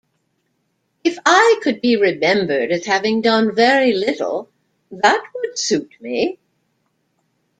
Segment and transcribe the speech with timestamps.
[1.03, 4.49] If I could be remembered as having done very little,
[4.89, 6.39] that would suit me.